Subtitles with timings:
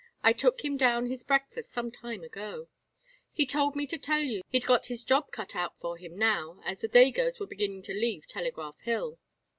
[0.23, 2.69] I took him down his breakfast some time ago.
[3.31, 6.17] He told me to tell you that he'd 'got his job cut out for him
[6.17, 9.19] now, as the Dagos were beginning to leave Telegraph Hill.'"